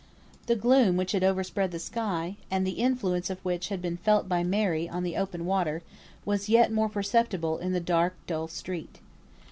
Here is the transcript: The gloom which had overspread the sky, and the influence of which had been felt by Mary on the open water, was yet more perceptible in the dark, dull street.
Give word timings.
The 0.47 0.55
gloom 0.55 0.97
which 0.97 1.11
had 1.11 1.23
overspread 1.23 1.69
the 1.69 1.77
sky, 1.77 2.35
and 2.49 2.65
the 2.65 2.71
influence 2.81 3.29
of 3.29 3.37
which 3.45 3.67
had 3.69 3.83
been 3.83 3.97
felt 3.97 4.27
by 4.27 4.43
Mary 4.43 4.89
on 4.89 5.03
the 5.03 5.15
open 5.15 5.45
water, 5.45 5.83
was 6.25 6.49
yet 6.49 6.71
more 6.73 6.89
perceptible 6.89 7.59
in 7.59 7.71
the 7.71 7.79
dark, 7.79 8.15
dull 8.25 8.47
street. 8.47 8.97